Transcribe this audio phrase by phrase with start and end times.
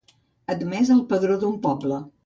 [0.53, 2.07] Admès al padró d'un poble.